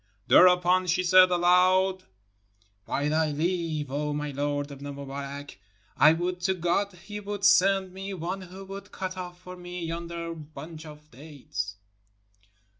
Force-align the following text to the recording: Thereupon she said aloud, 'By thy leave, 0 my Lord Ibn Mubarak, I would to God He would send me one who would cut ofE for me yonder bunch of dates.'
Thereupon 0.25 0.87
she 0.87 1.03
said 1.03 1.29
aloud, 1.29 2.05
'By 2.87 3.07
thy 3.07 3.29
leave, 3.33 3.89
0 3.89 4.13
my 4.13 4.31
Lord 4.31 4.71
Ibn 4.71 4.95
Mubarak, 4.95 5.59
I 5.95 6.13
would 6.13 6.41
to 6.41 6.55
God 6.55 6.91
He 6.93 7.19
would 7.19 7.43
send 7.45 7.93
me 7.93 8.11
one 8.15 8.41
who 8.41 8.65
would 8.65 8.91
cut 8.91 9.11
ofE 9.13 9.35
for 9.35 9.55
me 9.55 9.85
yonder 9.85 10.33
bunch 10.33 10.87
of 10.87 11.11
dates.' 11.11 11.75